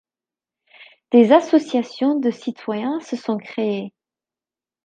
Des 1.11 1.31
associations 1.31 2.19
de 2.19 2.31
citoyens 2.31 2.99
se 3.01 3.15
sont 3.15 3.37
créées. 3.37 3.93